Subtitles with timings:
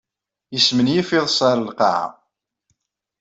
[0.53, 2.07] Yesmenyif iḍes ar lqaɛa.